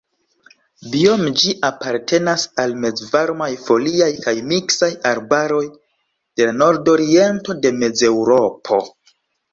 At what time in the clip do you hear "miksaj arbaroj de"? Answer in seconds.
4.53-6.49